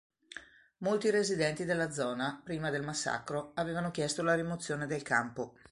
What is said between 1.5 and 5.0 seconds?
della zona, prima del massacro, avevano chiesto la rimozione